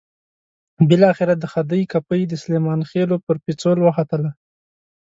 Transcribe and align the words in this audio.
بالاخره 0.89 1.33
د 1.39 1.43
خدۍ 1.53 1.81
کپۍ 1.91 2.21
د 2.27 2.33
سلیمان 2.43 2.79
خېلو 2.89 3.15
پر 3.25 3.35
پېڅول 3.45 3.77
وختله. 3.83 4.29